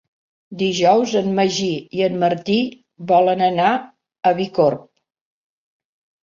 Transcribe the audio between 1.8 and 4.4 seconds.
i en Martí volen anar a